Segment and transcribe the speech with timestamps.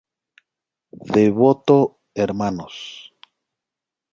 [1.15, 2.73] Devoto Hnos.